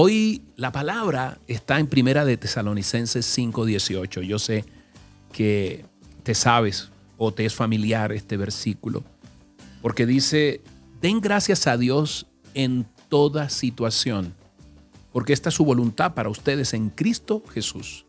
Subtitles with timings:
[0.00, 4.22] Hoy la palabra está en Primera de Tesalonicenses 5:18.
[4.22, 4.64] Yo sé
[5.32, 5.86] que
[6.22, 9.02] te sabes o te es familiar este versículo,
[9.82, 10.60] porque dice,
[11.00, 14.34] den gracias a Dios en toda situación,
[15.12, 18.06] porque esta es su voluntad para ustedes en Cristo Jesús.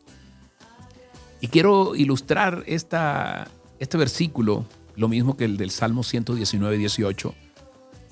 [1.41, 3.47] Y quiero ilustrar esta,
[3.79, 7.33] este versículo, lo mismo que el del Salmo 119, 18,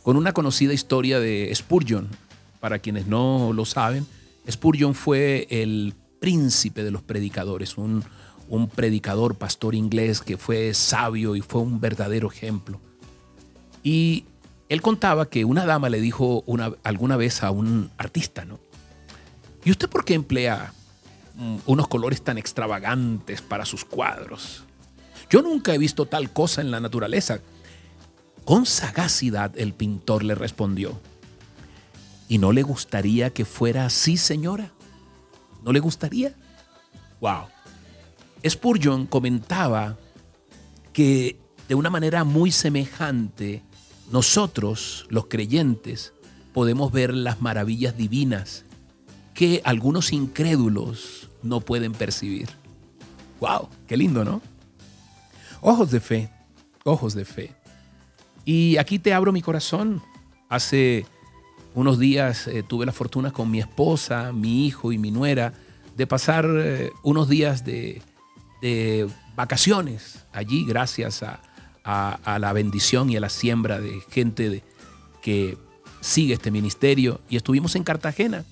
[0.01, 2.09] con una conocida historia de Spurgeon.
[2.59, 4.05] Para quienes no lo saben,
[4.49, 8.03] Spurgeon fue el príncipe de los predicadores, un,
[8.75, 12.79] predicador, pastor inglés que fue sabio y fue un verdadero ejemplo.
[13.83, 14.25] Y
[14.69, 18.59] él contaba que una dama le dijo una, alguna vez a un artista, ¿no?
[19.63, 20.73] ¿Y usted por qué emplea
[21.35, 24.63] mm, unos colores tan extravagantes para sus cuadros?
[25.29, 27.39] Yo nunca he visto tal cosa en la naturaleza.
[28.45, 30.97] Con sagacidad el pintor le respondió,
[32.27, 34.71] ¿y no le gustaría que fuera así, señora?
[35.63, 36.35] ¿No le gustaría?
[37.19, 37.45] ¡Wow!
[38.47, 39.97] Spurgeon comentaba
[40.93, 43.63] que de una manera muy semejante,
[44.11, 46.13] nosotros, los creyentes,
[46.53, 48.65] podemos ver las maravillas divinas
[49.33, 52.49] que algunos incrédulos no pueden percibir.
[53.39, 53.69] ¡Wow!
[53.87, 54.41] ¡Qué lindo, ¿no?
[55.61, 56.31] Ojos de fe,
[56.83, 57.55] ojos de fe.
[58.45, 60.01] Y aquí te abro mi corazón.
[60.49, 61.05] Hace
[61.77, 65.53] unos días eh, tuve la fortuna con mi esposa, mi hijo y mi nuera
[65.95, 68.01] de pasar eh, unos días de,
[69.35, 71.39] vacaciones allí gracias a,
[72.39, 74.63] la bendición y a la siembra de gente
[75.21, 75.55] que
[76.01, 77.21] sigue este ministerio.
[77.29, 78.43] Y estuvimos en Cartagena.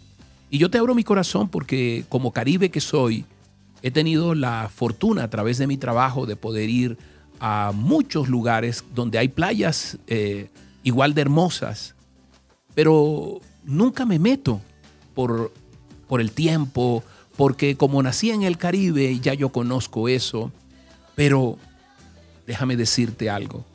[0.52, 3.26] Y yo te abro mi corazón porque como Caribe que soy,
[3.82, 6.98] he tenido la fortuna a través de mi trabajo de poder ir
[7.40, 10.50] a muchos lugares donde hay playas eh,
[10.84, 11.96] igual de hermosas,
[12.76, 14.62] pero nunca me meto
[15.16, 15.52] por,
[16.08, 17.04] por el tiempo,
[17.38, 20.52] porque como nací en el Caribe, ya yo conozco eso,
[21.16, 21.58] pero
[22.46, 23.66] déjame decirte algo.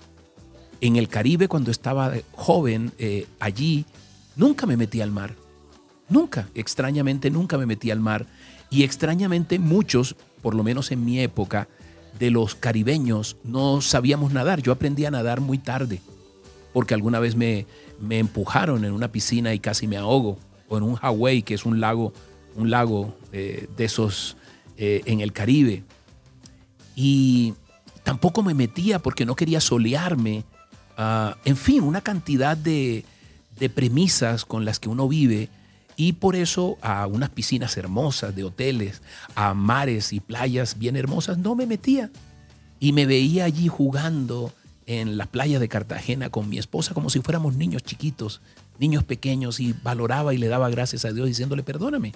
[0.81, 3.85] En el Caribe, cuando estaba joven, eh, allí,
[4.37, 5.35] nunca me metí al mar.
[6.09, 8.27] Nunca, extrañamente, nunca me metí al mar.
[8.71, 11.69] Y extrañamente muchos, por lo menos en mi época,
[12.19, 14.63] de los caribeños no sabíamos nadar.
[14.63, 16.01] Yo aprendí a nadar muy tarde,
[16.73, 17.67] porque alguna vez me,
[18.01, 20.39] me empujaron en una piscina y casi me ahogo,
[20.69, 22.13] o en un Hawaii, que es un lago,
[22.57, 24.37] un lago eh, de esos
[24.77, 25.85] eh, en el Caribe.
[26.97, 27.55] Y
[28.03, 30.45] tampoco me metía porque no quería solearme.
[30.97, 33.05] Ah, en fin, una cantidad de,
[33.59, 35.49] de premisas con las que uno vive
[35.97, 39.03] y por eso a unas piscinas hermosas de hoteles,
[39.35, 42.11] a mares y playas bien hermosas, no me metía.
[42.79, 44.51] Y me veía allí jugando
[44.91, 48.41] en la playa de Cartagena con mi esposa como si fuéramos niños chiquitos,
[48.81, 52.13] niños pequeños, y valoraba y le daba gracias a Dios diciéndole, perdóname,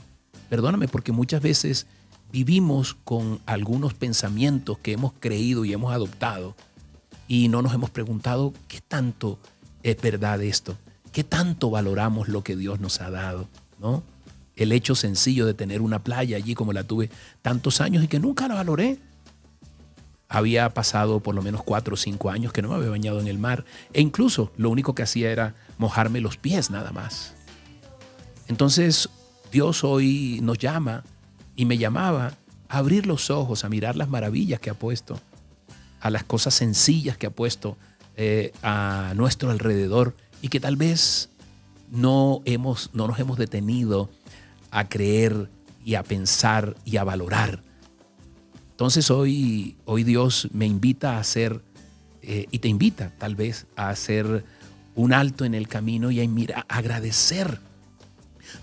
[0.51, 1.87] perdóname, porque muchas veces
[2.33, 6.57] vivimos con algunos pensamientos que hemos creído y hemos adoptado
[7.29, 9.39] y no nos hemos preguntado qué tanto
[9.85, 10.77] es verdad esto,
[11.13, 13.47] qué tanto valoramos lo que Dios nos ha dado.
[14.57, 17.09] El hecho sencillo de tener una playa allí como la tuve
[17.41, 18.99] tantos años y que nunca la valoré.
[20.35, 23.29] Había pasado por lo menos cuatro o cinco años que no me había bañado en
[23.29, 27.35] el mar e incluso lo único que hacía era mojarme los pies nada más.
[28.49, 29.09] Entonces
[29.53, 31.05] Dios hoy nos llama
[31.55, 32.33] y me llamaba
[32.69, 35.21] a abrir los ojos, a mirar las maravillas que ha puesto,
[36.01, 37.77] a las cosas sencillas que ha puesto
[38.17, 41.29] eh, a nuestro alrededor y que tal vez
[41.93, 44.11] no, hemos, no nos hemos detenido
[44.73, 45.49] a creer
[45.85, 47.63] y a pensar y a valorar.
[48.75, 51.63] Entonces hoy, hoy Dios me invita a hacer,
[52.23, 54.45] eh, y te invita tal vez a hacer
[54.97, 57.61] un alto en el camino y a, agradecer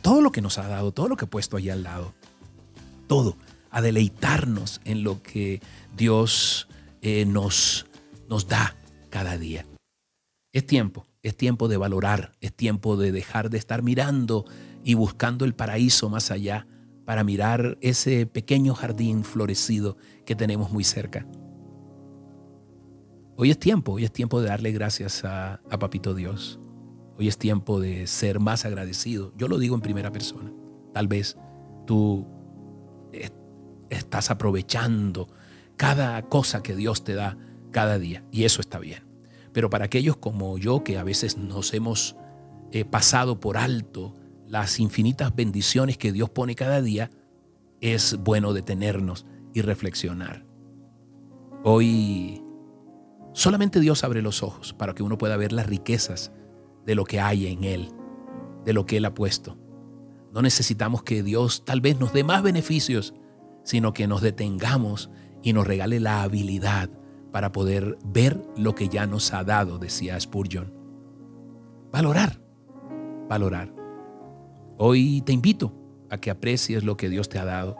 [0.01, 2.13] todo lo que nos ha dado, todo lo que ha puesto ahí al lado,
[3.07, 3.37] todo,
[3.69, 5.61] a deleitarnos en lo que
[5.95, 6.67] Dios
[7.01, 7.85] eh, nos,
[8.29, 8.75] nos da
[9.09, 9.65] cada día.
[10.51, 14.45] Es tiempo es tiempo de valorar, es tiempo de dejar de estar mirando
[14.83, 16.65] y buscando el paraíso más allá
[17.05, 21.27] para mirar ese pequeño jardín florecido que tenemos muy cerca.
[23.37, 26.59] Hoy es tiempo, hoy es tiempo de darle gracias a, Papito Dios.
[27.17, 29.33] Hoy es tiempo de ser más agradecido.
[29.35, 30.53] Yo lo digo en primera persona.
[30.93, 31.37] Tal vez
[31.87, 32.27] tú
[33.89, 35.27] estás aprovechando
[35.75, 37.37] cada cosa que Dios te da
[37.71, 39.03] cada día y eso está bien.
[39.53, 42.15] Pero para aquellos como yo que a veces nos hemos
[42.71, 44.15] eh, pasado por alto
[44.51, 47.09] las infinitas bendiciones que Dios pone cada día,
[47.79, 50.45] es bueno detenernos y reflexionar.
[51.63, 52.43] Hoy
[53.31, 56.33] solamente Dios abre los ojos para que uno pueda ver las riquezas
[56.85, 57.93] de lo que hay en Él,
[58.65, 59.57] de lo que Él ha puesto.
[60.33, 63.13] No necesitamos que Dios tal vez nos dé más beneficios,
[63.63, 65.09] sino que nos detengamos
[65.41, 66.89] y nos regale la habilidad
[67.31, 70.73] para poder ver lo que ya nos ha dado, decía Spurgeon.
[71.89, 72.41] Valorar,
[73.29, 73.80] valorar.
[74.83, 75.71] Hoy te invito
[76.09, 77.77] a que aprecies lo que Dios te ha dado.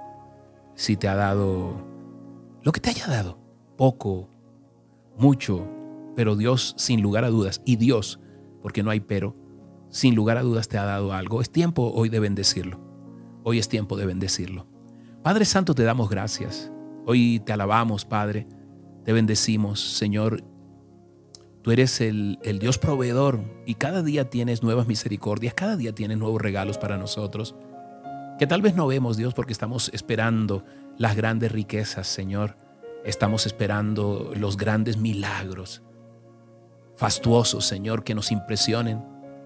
[0.75, 1.83] Si te ha dado
[2.61, 3.39] lo que te haya dado,
[3.75, 4.29] poco,
[5.17, 5.67] mucho,
[6.15, 8.19] pero Dios sin lugar a dudas, y Dios,
[8.61, 9.35] porque no hay pero,
[9.89, 11.41] sin lugar a dudas te ha dado algo.
[11.41, 12.79] Es tiempo hoy de bendecirlo.
[13.41, 14.67] Hoy es tiempo de bendecirlo.
[15.23, 16.71] Padre Santo, te damos gracias.
[17.07, 18.47] Hoy te alabamos, Padre.
[19.05, 20.43] Te bendecimos, Señor.
[21.61, 26.17] Tú eres el, el, Dios proveedor y cada día tienes nuevas misericordias, cada día tienes
[26.17, 27.55] nuevos regalos para nosotros,
[28.39, 30.63] que tal vez no vemos, Dios, porque estamos esperando
[30.97, 32.55] las grandes riquezas, Señor.
[33.05, 35.83] Estamos esperando los grandes milagros
[37.01, 39.03] fastuosos, Señor, que nos impresionen.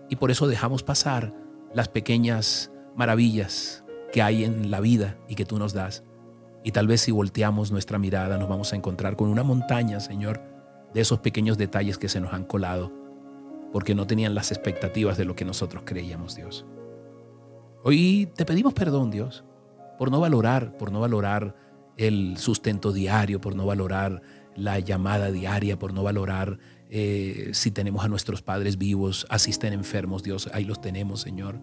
[0.09, 1.33] Y por eso dejamos pasar
[1.73, 6.03] las pequeñas maravillas que hay en la vida y que tú nos das.
[6.65, 10.41] Y tal vez si volteamos nuestra mirada nos vamos a encontrar con una montaña, Señor,
[10.93, 12.91] de esos pequeños detalles que se nos han colado,
[13.71, 16.65] porque no tenían las expectativas de lo que nosotros creíamos, Dios.
[17.83, 19.43] Hoy te pedimos perdón, Dios,
[19.97, 21.55] por no valorar, por no valorar
[21.97, 24.21] el sustento diario, por no valorar
[24.55, 26.59] la llamada diaria, por no valorar
[26.89, 31.59] eh, si tenemos a nuestros padres vivos, así estén enfermos, Dios, ahí los tenemos, Señor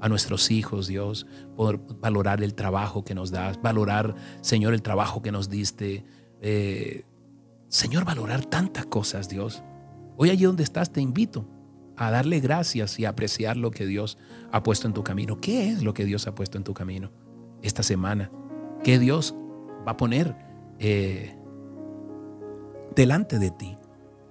[0.00, 1.26] a nuestros hijos, Dios,
[1.56, 6.04] por valorar el trabajo que nos das, valorar, Señor, el trabajo que nos diste.
[6.40, 7.04] Eh,
[7.76, 9.62] Señor, valorar tantas cosas, Dios.
[10.16, 11.46] Hoy allí donde estás te invito
[11.98, 14.16] a darle gracias y a apreciar lo que Dios
[14.50, 15.42] ha puesto en tu camino.
[15.42, 17.12] ¿Qué es lo que Dios ha puesto en tu camino
[17.60, 18.30] esta semana?
[18.82, 19.34] ¿Qué Dios
[19.86, 20.34] va a poner
[20.78, 21.36] eh,
[22.94, 23.76] delante de ti?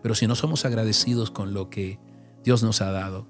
[0.02, 2.00] Pero si no somos agradecidos con lo que
[2.44, 3.28] Dios nos ha dado,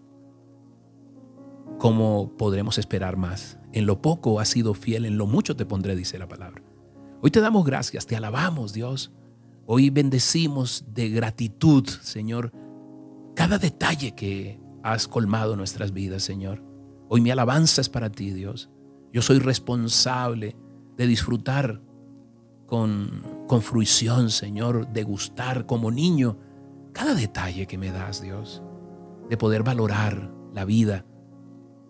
[1.77, 3.59] ¿cómo podremos esperar más?
[3.73, 6.63] En lo poco has sido fiel, en lo mucho te pondré, dice la palabra.
[7.21, 9.12] Hoy te damos gracias, te alabamos, Dios.
[9.67, 12.51] Hoy bendecimos de gratitud, Señor,
[13.35, 16.63] cada detalle que has colmado nuestras vidas, Señor.
[17.09, 18.69] Hoy mi alabanza es para ti, Dios.
[19.12, 20.56] Yo soy responsable
[20.97, 21.81] de disfrutar
[22.67, 26.38] con, con fruición, Señor, de gustar como niño
[26.94, 28.62] cada detalle que me das, Dios,
[29.29, 31.06] de poder valorar la vida,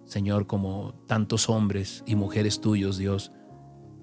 [0.05, 3.33] Señor, como tantos hombres y mujeres tuyos, Dios,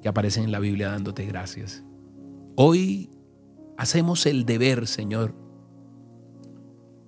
[0.02, 1.84] que aparecen en la Biblia dándote gracias.
[2.56, 3.08] Hoy
[3.82, 5.34] hacemos el deber, Señor,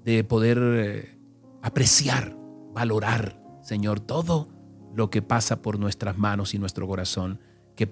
[0.05, 1.19] de poder eh,
[1.63, 2.37] apreciar,
[2.75, 4.49] valorar, Señor, todo
[4.93, 7.39] lo que pasa por nuestras manos y nuestro corazón
[7.77, 7.89] que,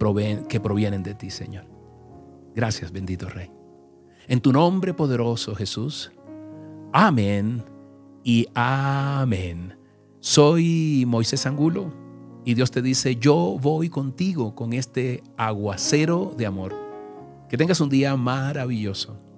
[0.48, 1.64] que provienen de ti, Señor.
[2.56, 3.50] Gracias, bendito Rey.
[4.26, 6.10] En tu nombre poderoso, Jesús.
[6.92, 7.64] Amén
[8.24, 9.78] y amén.
[10.18, 11.92] Soy Moisés Angulo
[12.44, 16.81] y Dios te dice, yo voy contigo con este aguacero de amor.
[17.52, 19.31] Que tengas un día maravilloso.